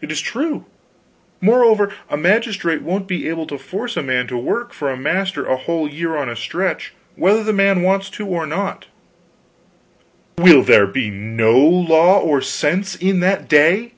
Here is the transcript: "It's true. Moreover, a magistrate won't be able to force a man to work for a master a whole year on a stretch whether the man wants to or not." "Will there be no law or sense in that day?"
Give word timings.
"It's 0.00 0.20
true. 0.20 0.64
Moreover, 1.42 1.92
a 2.08 2.16
magistrate 2.16 2.80
won't 2.80 3.06
be 3.06 3.28
able 3.28 3.46
to 3.48 3.58
force 3.58 3.94
a 3.94 4.02
man 4.02 4.26
to 4.28 4.38
work 4.38 4.72
for 4.72 4.88
a 4.90 4.96
master 4.96 5.44
a 5.44 5.58
whole 5.58 5.86
year 5.86 6.16
on 6.16 6.30
a 6.30 6.34
stretch 6.34 6.94
whether 7.14 7.44
the 7.44 7.52
man 7.52 7.82
wants 7.82 8.08
to 8.08 8.26
or 8.26 8.46
not." 8.46 8.86
"Will 10.38 10.62
there 10.62 10.86
be 10.86 11.10
no 11.10 11.58
law 11.58 12.20
or 12.22 12.40
sense 12.40 12.94
in 12.96 13.20
that 13.20 13.46
day?" 13.46 13.92